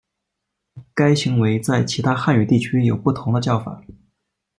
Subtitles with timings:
[0.95, 3.83] 该行为在其他汉语地区有不同的叫法。